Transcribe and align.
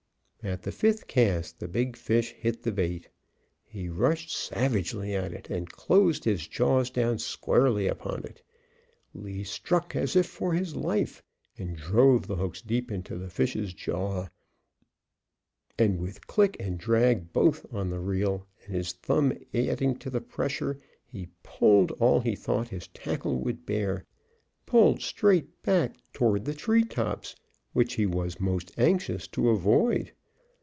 At 0.43 0.63
the 0.63 0.71
fifth 0.71 1.05
cast 1.05 1.59
the 1.59 1.67
big 1.67 1.95
fish 1.95 2.31
hit 2.31 2.63
the 2.63 2.71
bait. 2.71 3.09
He 3.63 3.89
rushed 3.89 4.31
savagely 4.31 5.13
at 5.13 5.33
it, 5.33 5.51
and 5.51 5.69
closed 5.69 6.23
his 6.23 6.47
jaws 6.47 6.89
down 6.89 7.19
squarely 7.19 7.85
upon 7.87 8.23
it. 8.23 8.41
Lee 9.13 9.43
struck 9.43 9.95
as 9.95 10.15
if 10.15 10.25
for 10.25 10.53
his 10.53 10.75
life, 10.75 11.21
and 11.59 11.77
drove 11.77 12.25
the 12.25 12.37
hooks 12.37 12.59
deep 12.63 12.91
into 12.91 13.19
the 13.19 13.29
fish's 13.29 13.71
jaw, 13.75 14.29
and 15.77 15.99
with 16.01 16.25
click 16.25 16.57
and 16.59 16.79
drag 16.79 17.31
both 17.31 17.71
on 17.71 17.91
the 17.91 17.99
reel 17.99 18.47
and 18.65 18.73
his 18.75 18.93
thumb 18.93 19.33
adding 19.53 19.95
to 19.99 20.09
the 20.09 20.21
pressure, 20.21 20.79
he 21.05 21.27
pulled 21.43 21.91
all 21.99 22.19
he 22.19 22.35
thought 22.35 22.69
his 22.69 22.87
tackle 22.87 23.37
would 23.39 23.63
bear 23.63 24.07
pulled 24.65 25.03
straight 25.03 25.61
back 25.61 25.95
toward 26.13 26.45
the 26.45 26.55
treetops, 26.55 27.35
which 27.73 27.93
he 27.93 28.07
was 28.07 28.39
most 28.39 28.71
anxious 28.79 29.27
to 29.27 29.47
avoid. 29.51 30.11